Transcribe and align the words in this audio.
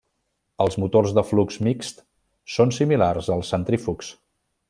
Els 0.63 0.77
motors 0.83 1.13
de 1.17 1.23
flux 1.31 1.59
mixt 1.67 2.01
són 2.55 2.73
similar 2.79 3.13
als 3.21 3.53
centrífugs. 3.55 4.13